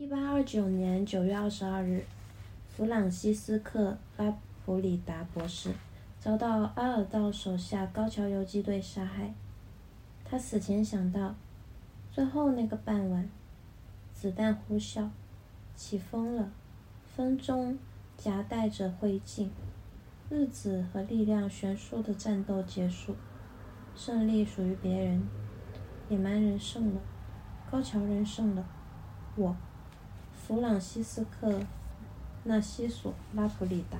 [0.00, 2.04] 一八二九年九月二十二日，
[2.68, 4.36] 弗朗西斯克·拉
[4.66, 5.70] 普里达博士
[6.18, 9.32] 遭到阿尔道手下高桥游击队杀害。
[10.24, 11.36] 他死前想到，
[12.10, 13.30] 最后那个傍晚，
[14.12, 15.08] 子弹呼啸，
[15.76, 16.50] 起风了，
[17.14, 17.78] 风中
[18.16, 19.46] 夹带着灰烬，
[20.28, 23.14] 日子和力量悬殊的战斗结束，
[23.94, 25.22] 胜利属于别人，
[26.08, 27.00] 野蛮人胜了，
[27.70, 28.66] 高桥人胜了，
[29.36, 29.56] 我。
[30.46, 31.52] 弗朗西斯科·
[32.42, 33.96] 纳西索·拉普里达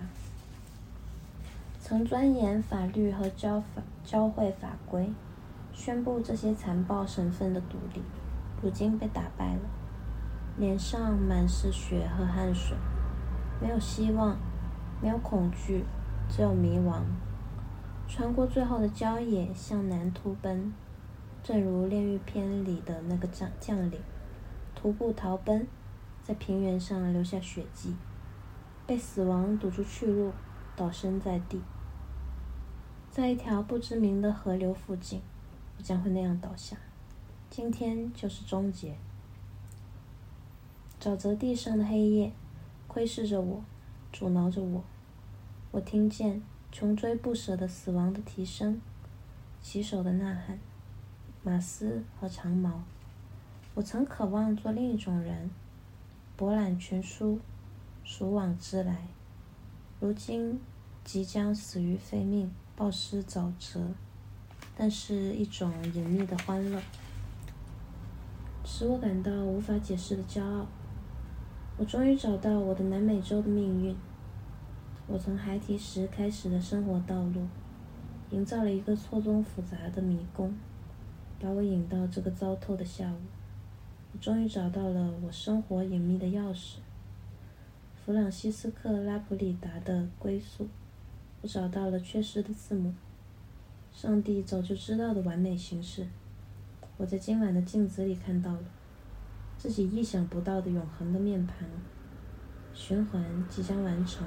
[1.81, 5.11] 曾钻研法律和教法教会法规，
[5.73, 8.03] 宣布这些残暴省份的独立。
[8.63, 9.61] 如今被打败了，
[10.59, 12.77] 脸上满是血和汗水，
[13.59, 14.37] 没有希望，
[15.01, 15.83] 没有恐惧，
[16.29, 17.01] 只有迷惘。
[18.07, 20.75] 穿过最后的郊野，向南突奔，
[21.43, 23.99] 正如炼狱篇里的那个将将领，
[24.75, 25.67] 徒步逃奔。
[26.25, 27.95] 在平原上留下血迹，
[28.87, 30.33] 被死亡堵住去路，
[30.75, 31.61] 倒身在地。
[33.11, 35.21] 在一条不知名的河流附近，
[35.77, 36.79] 我将会那样倒下。
[37.51, 38.97] 今天就是终结。
[40.99, 42.33] 沼泽地上的黑夜
[42.89, 43.63] 窥视着我，
[44.11, 44.83] 阻挠着我。
[45.73, 48.81] 我听见穷追不舍的死亡的啼声，
[49.61, 50.59] 骑手的呐喊，
[51.43, 52.83] 马嘶和长矛。
[53.75, 55.51] 我曾渴望做另一种人。
[56.37, 57.39] 博览群书，
[58.03, 59.07] 鼠往之来。
[60.01, 60.61] 如今
[61.05, 63.81] 即将死于非命，暴尸沼泽，
[64.77, 66.83] 但是一种隐秘的欢乐，
[68.65, 70.67] 使我感到无法解释的骄傲。
[71.77, 73.97] 我终于找到我的南美洲的命运。
[75.07, 77.47] 我从孩提时开始的生活道路，
[78.31, 80.53] 营造了一个错综复杂的迷宫，
[81.39, 83.19] 把我引到这个糟透的下午。
[84.15, 86.77] 我终于找到了我生活隐秘的钥匙——
[88.07, 90.69] 弗朗西斯克·拉普里达的归宿。
[91.43, 92.95] 我找到了缺失的字母，
[93.93, 96.07] 上帝早就知道的完美形式。
[96.97, 98.63] 我在今晚的镜子里看到了
[99.59, 101.69] 自己意想不到的永恒的面庞。
[102.73, 104.25] 循环即将完成，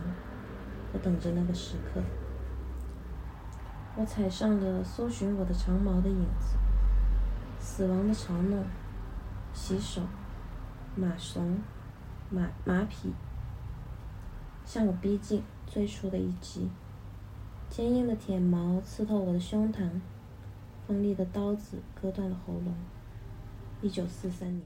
[0.92, 2.02] 我等着那个时刻。
[3.96, 6.58] 我踩上了搜寻我的长矛的影子，
[7.58, 8.66] 死亡的嘲弄。
[9.60, 10.04] 洗手，
[10.96, 11.60] 马怂，
[12.30, 13.12] 马马匹
[14.64, 16.70] 向我逼近，最初的一击，
[17.68, 20.00] 坚硬的铁矛刺透我的胸膛，
[20.86, 22.76] 锋利的刀子割断了喉咙。
[23.82, 24.64] 一九四三年，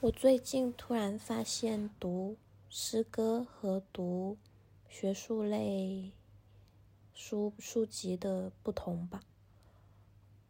[0.00, 2.36] 我最近突然发现读
[2.68, 4.36] 诗歌和读
[4.88, 6.10] 学术类
[7.14, 9.20] 书书籍的不同吧。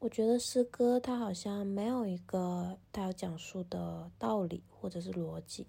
[0.04, 5.66] 我觉得诗歌它好像没有一个它要讲述的道理或者是逻辑，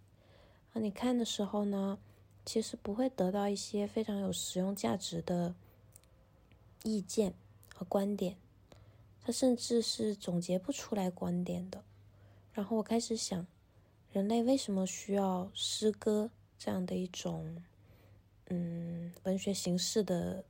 [0.73, 1.97] 啊，你看的时候呢，
[2.43, 5.55] 其实不会得到一些非常有实用价值的
[6.83, 7.33] 意见
[7.73, 8.35] 和观点，
[9.21, 11.81] 它甚至是总结不出来观点的。
[12.51, 13.47] 然后我开始想，
[14.11, 16.29] 人类为什么需要诗歌
[16.59, 17.63] 这样的一种
[18.49, 20.43] 嗯文学形式的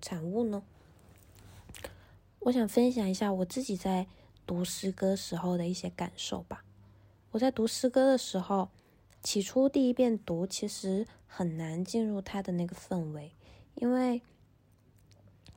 [0.00, 0.64] 产物呢？
[2.44, 4.06] 我想分享一下我自己在
[4.44, 6.64] 读诗歌时候的一些感受吧。
[7.30, 8.68] 我在读诗歌的时候，
[9.22, 13.30] 起初第一遍读其实很难进入它的那个氛围，
[13.76, 14.22] 因为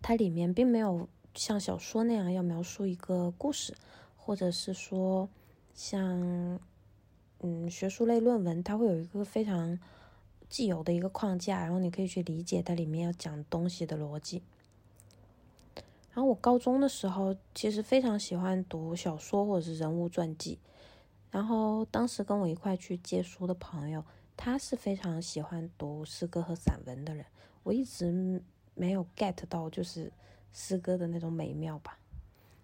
[0.03, 3.75] 它里面并没有像小说那样要描述一个故事，
[4.16, 5.28] 或者是说
[5.73, 6.59] 像
[7.40, 9.79] 嗯学术类论文，它会有一个非常
[10.47, 14.44] 既有的一个框架，然后你可以去理解它里面要讲东西的逻辑。
[16.16, 20.58] 然后我高中的时候，其实非常喜欢读小说或者是人物传记。
[21.30, 24.02] 然后当时跟我一块去借书的朋友，
[24.38, 27.26] 他是非常喜欢读诗歌和散文的人。
[27.64, 28.42] 我一直
[28.76, 30.09] 没有 get 到就是
[30.53, 32.00] 诗歌的那种美妙吧。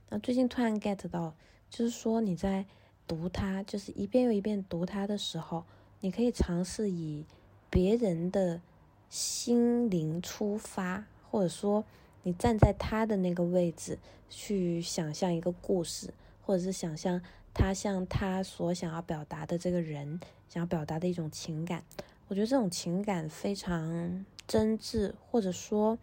[0.07, 1.35] 那最近突然 get 到，
[1.69, 2.65] 就是说你在
[3.05, 5.65] 读它，就是一遍又一遍读它的时候，
[5.99, 7.25] 你可以尝试以
[7.69, 8.61] 别人的
[9.09, 11.83] 心灵出发，或者说。
[12.23, 13.97] 你站在他的那个位置
[14.29, 16.13] 去想象一个故事，
[16.43, 17.21] 或者是想象
[17.53, 21.83] 他像他所想要表达的这个人想要表达的一种情感，
[22.27, 25.97] 我觉得这种情感非常真挚，或者说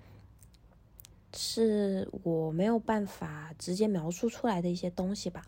[1.35, 5.47] 是我没有办法直接描述出来的一些东西吧。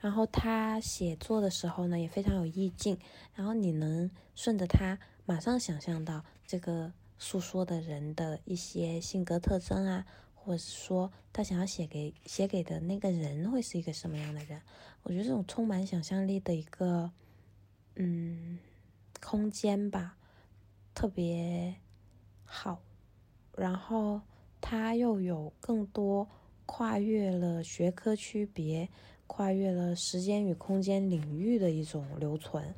[0.00, 2.98] 然后他写作的时候呢，也非常有意境，
[3.34, 6.92] 然后你能顺着他马上想象到这个。
[7.20, 14.62] 诉说的人的一些性格特征啊，或者是说他想要写给写给的那个人会是一个什么样的人？
[15.02, 17.12] 我觉得这种充满想象力的一个
[17.96, 18.58] 嗯，
[19.20, 20.16] 空间吧，
[20.94, 21.74] 特别
[22.44, 22.80] 好。
[23.54, 24.22] 然后
[24.60, 26.26] 它又有更多
[26.64, 28.88] 跨越了学科区别、
[29.26, 32.74] 跨越了时间与空间领域的一种留存。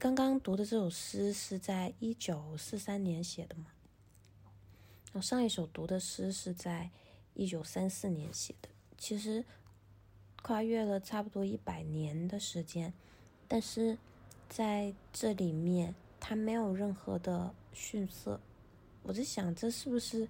[0.00, 3.66] 刚刚读的这首诗是在一九四三年写的嘛？
[5.12, 6.88] 我上一首读的诗是在
[7.34, 9.44] 一九三四年写的，其实
[10.40, 12.94] 跨越了差不多一百年的时间，
[13.46, 13.98] 但是
[14.48, 18.40] 在这里面它没有任何的逊色。
[19.02, 20.26] 我在想，这是不是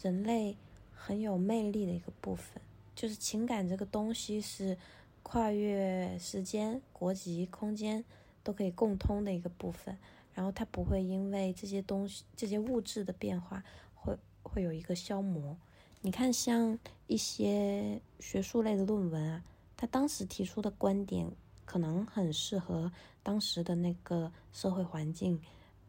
[0.00, 0.56] 人类
[0.94, 2.62] 很有魅力的一个部分？
[2.94, 4.78] 就是情感这个东西是
[5.22, 8.02] 跨越时间、国籍、空间
[8.42, 9.96] 都可以共通的一个部分，
[10.34, 13.62] 然后它不会因为这些东西、这些物质的变化
[13.94, 15.56] 会会有一个消磨。
[16.00, 19.44] 你看，像一些学术类的论文啊，
[19.76, 21.30] 他当时提出的观点
[21.64, 22.90] 可能很适合
[23.22, 25.40] 当时的那个社会环境，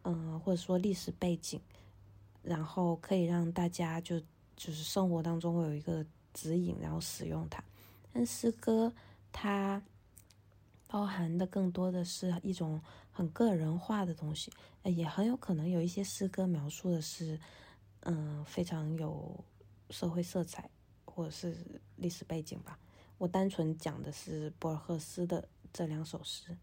[0.04, 1.60] 嗯，或者说历史背景。
[2.44, 4.20] 然后可以让大家就
[4.56, 7.64] 就是生活当中会有一个指引，然后使用它。
[8.12, 8.92] 但诗歌
[9.32, 9.80] 它
[10.92, 12.82] 包含的更多的是一种
[13.14, 14.52] 很个人化的东西，
[14.84, 17.40] 也很有可能有一些诗歌描述的是，
[18.02, 19.42] 嗯，非常有
[19.90, 20.70] 社会色彩
[21.06, 21.56] 或者是
[21.96, 22.78] 历史背景吧。
[23.18, 26.58] 我单纯讲的是博尔赫斯的这两首诗。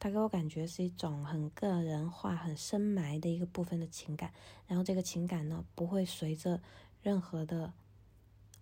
[0.00, 4.32] 他给我感觉是一种很个人化、很深埋的一个部分的情感，
[4.66, 6.60] 然后这个情感呢，不会随着
[7.02, 7.72] 任何的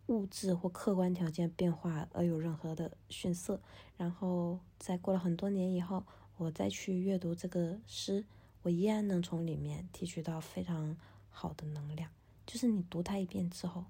[0.06, 3.60] 物质或客观条件变化而有任何的逊色。
[3.96, 6.04] 然后在过了很多年以后，
[6.36, 8.24] 我再去阅读这个诗，
[8.62, 10.96] 我依然能从里面提取到非常
[11.30, 12.10] 好的能量。
[12.46, 13.84] 就是你读它一遍之后，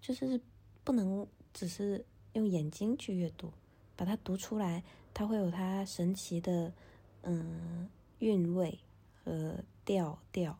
[0.00, 0.40] 就是
[0.82, 3.52] 不能只是用眼睛去阅读。
[3.94, 4.82] 把它读出来，
[5.14, 6.72] 它会有它神奇的，
[7.20, 7.88] 嗯，
[8.18, 8.78] 韵味
[9.22, 10.58] 和调调，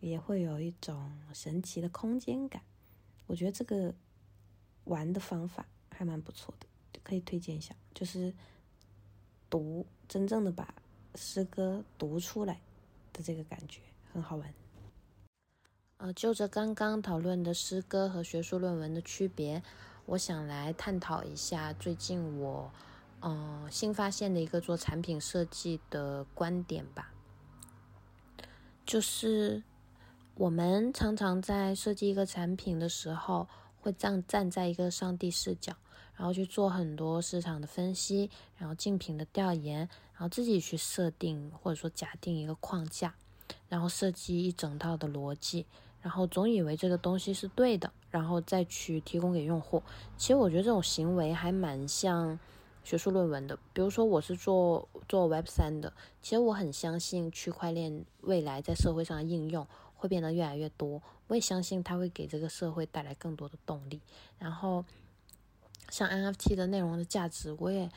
[0.00, 2.62] 也会有一种神奇的空间感。
[3.26, 3.94] 我觉得这个
[4.84, 6.66] 玩的方法还蛮不错的，
[7.02, 7.74] 可以推荐一下。
[7.94, 8.32] 就是
[9.48, 10.74] 读真正的把
[11.14, 12.60] 诗歌读出来
[13.12, 13.80] 的这个感觉
[14.12, 14.54] 很好玩。
[15.98, 19.62] 呃，就着刚刚讨论的诗歌和学术论文的区别。
[20.06, 22.72] 我想来探讨一下最近我，
[23.20, 27.12] 嗯，新发现的一个做产品设计的观点吧。
[28.86, 29.62] 就是
[30.34, 33.46] 我们常常在设计一个产品的时候，
[33.80, 35.74] 会站站在一个上帝视角，
[36.14, 39.78] 然后去做很多市场的分析，然后竞品的调研，
[40.12, 43.14] 然后自己去设定或者说假定一个框架，
[43.68, 45.66] 然后设计一整套的逻辑。
[46.02, 49.82] 然后总以为这个东西是对的，然后再去提供给用户。
[50.16, 52.38] 其实我觉得这种行为还蛮像
[52.82, 53.58] 学术论文的。
[53.74, 55.92] 比如说，我是做做 Web 三的，
[56.22, 59.66] 其实我很相信区块链未来在社会上的应用
[60.00, 61.02] 会变得越来越多。
[61.28, 64.00] 我也相信它会给这个社会带来更多的动力。
[64.38, 64.82] 然后，
[65.90, 67.90] 像 NFT 的内容的价值，我也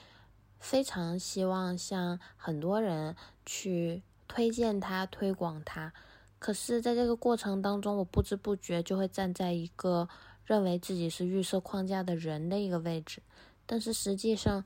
[0.60, 3.16] 非常希望向很多人
[3.46, 5.94] 去推荐它、推广它。
[6.40, 10.10] 可是，在这个过程当中，我不知不觉就会站在一个
[10.46, 13.22] 认为自己是预设框架的人的一个位置。
[13.66, 14.66] 但是实际上，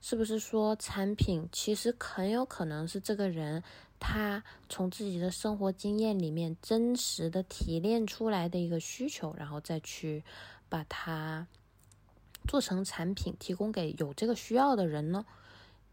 [0.00, 3.62] 是不是说产品其实很有可能是这个人
[4.04, 10.24] 他从自己的生活经验里面真实的提炼出来的一个需求，然后再去
[10.68, 11.46] 把它
[12.48, 15.24] 做成产品，提供给有这个需要的人呢？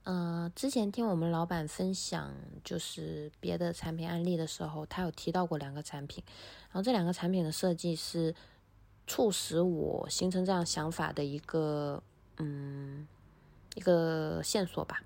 [0.05, 6.24] 呃，之前听我们老板分享就是别的产品案例的时候，他有提到过两个产品，
[6.72, 8.34] 然后这两个产品的设计是
[9.05, 12.01] 促使我形成这样想法的一个
[12.38, 13.07] 嗯
[13.75, 15.03] 一个线索吧。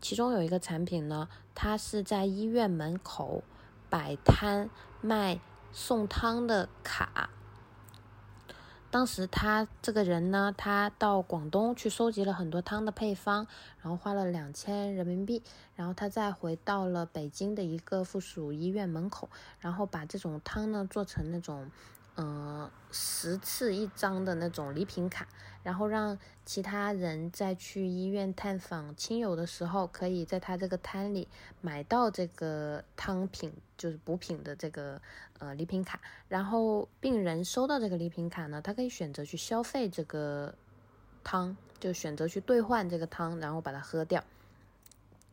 [0.00, 3.42] 其中有一个产品呢，它是在医院门口
[3.90, 5.40] 摆摊卖
[5.72, 7.30] 送汤的卡。
[8.88, 13.46] 当时他这个人呢，他到广东去收集了很多汤的配方，
[13.82, 15.42] 然后花了两千人民币，
[15.74, 21.70] 然后他再回到了北京的一个附属医院门口，然后把这种汤呢做成那种。
[22.18, 25.28] 嗯，十次一张的那种礼品卡，
[25.62, 31.28] 然后让其他人在去医院探访亲友的时候，可以在他这个摊里
[31.60, 34.98] 买到这个汤品，就是补品的这个
[35.40, 36.00] 呃礼品卡。
[36.26, 40.54] 然后病人收到这个礼品卡呢，他可以选择去消费这个
[41.22, 44.24] 汤，就选择去兑换这个汤，然后把它喝掉。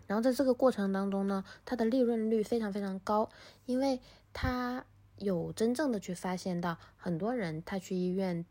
[0.06, 3.30] 然后在这个过程当中呢，它的利润率非常非常高，
[3.66, 4.02] 因为
[4.34, 4.84] 它。
[5.18, 8.46] 有真正的去发现到，很多人他去医院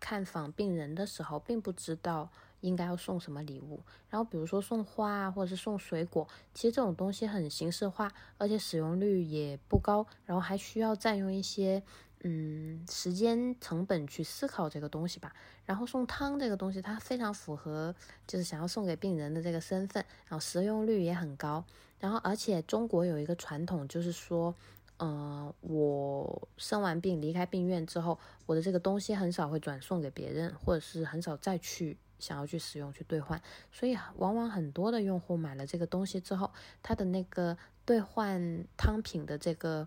[0.00, 2.30] 看访病人的时候，并不知道
[2.60, 3.80] 应该要送什么礼物。
[4.08, 11.82] 然后比如说送花啊，或者是送水果，其实这种东西很形式化，而且使用率也不高，然后还需要占用一些
[12.22, 15.34] 嗯时间成本去思考这个东西吧。
[15.64, 17.94] 然后送汤这个东西，它非常符合
[18.26, 21.64] 就是想要送给病人的这个身份，然后实用率也很高。
[21.98, 24.54] 然后而且中国有一个传统，就是说。
[24.98, 36.50] 呃，我生完病离开病院之后，我的这个东西很少会转送给别人，或者是很少再去想要去使用去兑换，所以往往很多的用户买了这个东西之后，
[36.82, 39.86] 他的那个兑换汤品的这个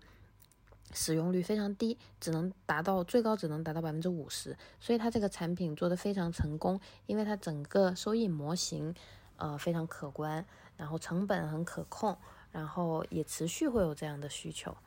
[0.93, 8.93] 使用率非常低，只能达到最高只能达到百分之五十，所以它这个产品做的非常成功，因为它整个收益模型
[9.37, 10.45] 呃非常可观，
[10.77, 12.15] 然后成本很可控，
[12.51, 14.77] 然后也持续会有这样的需求。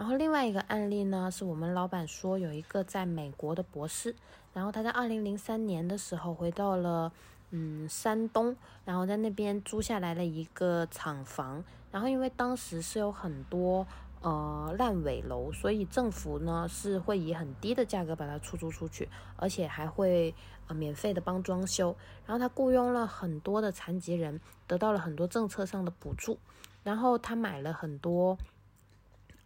[0.00, 4.16] 然后另外一个案例呢，是我们老板说有一个在美国的博士，
[4.54, 7.12] 然后他在二零零三年的时候回到了
[7.50, 13.86] 嗯山东，然后在那边租下来了一个厂房，然后因为当时是有很多
[14.22, 20.34] 呃烂尾楼，所以政府呢是会以很低的价格把它出租出去，而且还会
[20.68, 26.38] 呃免费的帮装修，然后他雇佣了很多的残疾人，得到了很多政策上的补助，
[26.82, 28.38] 然后他买了很多。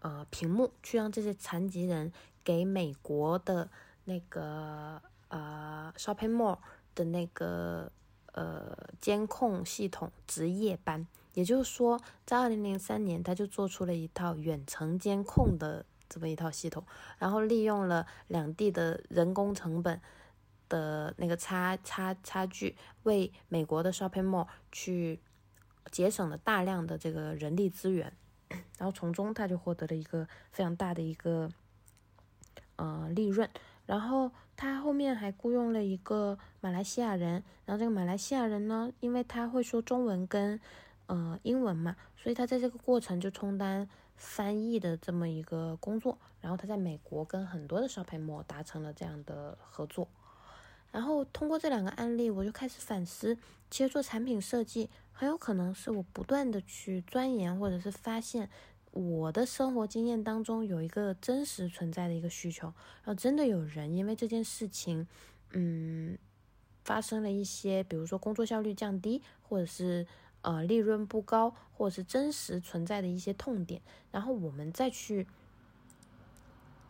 [0.05, 2.13] 呃，屏幕去让这些残疾人
[2.45, 3.71] 给美国的
[4.05, 6.59] 那个呃 shopping mall
[6.95, 7.91] 的那个
[8.33, 16.85] 呃监控系统值夜班，也就是说，在二零零三年，他就做出了一套远程监控的这么一套系统，
[17.17, 19.99] 然后利用了两地的人工成本
[20.69, 25.19] 的那个差差差距，为美国的 shopping mall 去
[25.91, 28.13] 节省了大量的这个人力资源。
[28.79, 31.49] 然后从中他就获得了一个非常大的一个
[32.77, 33.49] 呃利润，
[33.87, 40.61] 然后他后面还雇佣了一个马来西亚人，然后这个马来西亚人呢，因为他会说中文跟
[41.07, 50.09] 呃英文嘛，所以他在这个过程就充当翻译的这么一个工作，然后他在美国跟很多的 shopping mall 达成了这样的合作。
[50.95, 53.37] 然后通过这两个案例，我就开始反思，
[53.69, 58.49] 其实做产品设计很有可能是我不断的去钻研，或者是发现
[58.93, 62.69] 我的生活经验当中有一个真实存在的一个需求，
[63.03, 65.09] 然后真的有人因为这件事情，
[65.51, 66.17] 嗯，
[66.85, 70.07] 发生了一些，比如说工作效率降低，或者是
[70.43, 73.83] 呃利润不高，或者是真实存在的一些痛点，
[74.13, 75.27] 然后我们再去。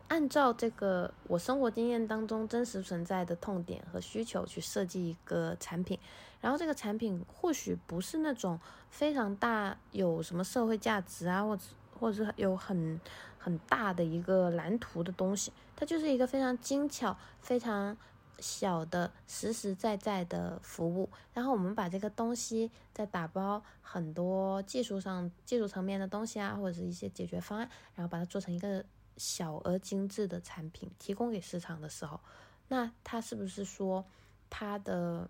[0.07, 5.99] 按照这个我生活经验当中真实存在的痛点和需求去设计一个产品，
[6.39, 8.59] 然后这个产品或许不是那种
[8.91, 11.63] 非常大有什么社会价值啊，或者
[11.99, 13.01] 或者是有很
[13.39, 17.97] 很大的一个蓝图的东西，它就是一个非常精巧、非常
[18.37, 21.09] 小的实实在在的服务。
[21.33, 28.85] 然后我们把这个东西再打包很多技术上技术层面的东西啊，或者是一些解决方案，然后把它做成一个。
[29.17, 32.19] 小而精致的产品提供给市场的时候，
[32.67, 34.05] 那它是不是说
[34.49, 35.29] 它的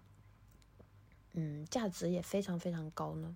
[1.33, 3.35] 嗯价值也非常非常高呢？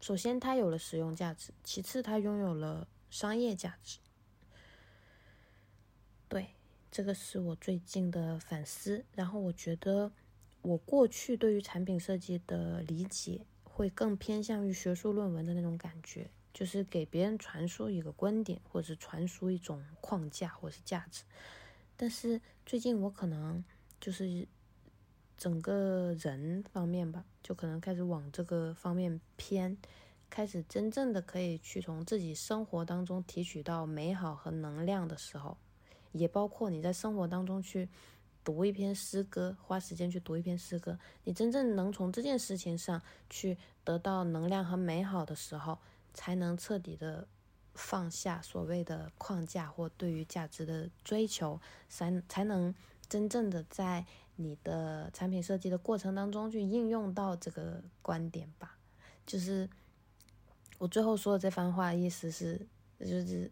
[0.00, 3.98] 首先，它有了实用价值；其次，它拥有了商业价值。
[6.28, 6.50] 对，
[6.90, 9.04] 这个是我最近的反思。
[9.14, 10.12] 然后，我觉得
[10.62, 16.30] 我过去对于产品设计的理解会更偏向于学术论文的那种感觉。
[16.58, 21.22] 就是给别人传输一个观点，或者是传输一种框架，或者是价值。
[21.96, 23.64] 但是最近我可能
[24.00, 24.48] 就是
[25.36, 29.78] 整个人方面吧，就可能开始往这个方面偏，
[30.28, 35.56] 开始真正的可以去从自己生活当中提取到美好和能量的时候，
[36.10, 37.88] 也包括你在生活当中去
[38.42, 43.00] 读一篇诗歌，花时间去读一篇诗歌，你真正能从这件事情上
[43.30, 45.78] 去得到能量和美好的时候。
[46.18, 47.28] 才能彻底的
[47.76, 52.74] 放下所谓的框架或对于价值的追求，才才能
[53.08, 58.76] 真正的在你的产品设计的过程当中去应用到这个观点吧。
[59.24, 59.70] 就是
[60.78, 62.66] 我最后说的这番话，意思是
[62.98, 63.48] 就是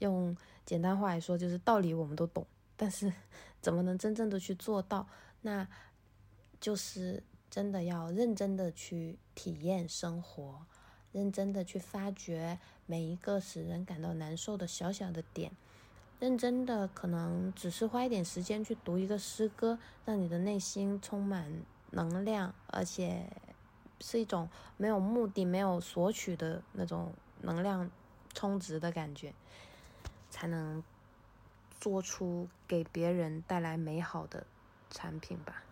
[0.00, 2.44] 用简单话来说，就是道理我们都懂，
[2.76, 3.12] 但是
[3.62, 5.06] 怎么能真正的去做到？
[5.42, 5.68] 那
[6.60, 10.66] 就是真的要认真的去体验生活。
[11.18, 15.50] 认真的去发掘每一个使人感到难受的小小的点，
[16.20, 21.52] 认真的可能只是花一点时间去读一个诗歌，让你的内心充满
[21.90, 23.28] 能量，而且
[24.00, 27.90] 是一种没有目的、没有索取的那种能量
[28.32, 29.34] 充值的感觉，
[30.30, 30.84] 才能
[31.80, 34.46] 做出给别人带来美好的
[34.88, 35.64] 产品吧。